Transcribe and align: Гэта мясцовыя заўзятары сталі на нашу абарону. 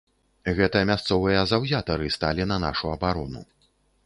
Гэта 0.59 0.79
мясцовыя 0.91 1.43
заўзятары 1.51 2.07
сталі 2.17 2.49
на 2.53 2.59
нашу 2.65 2.91
абарону. 2.97 3.47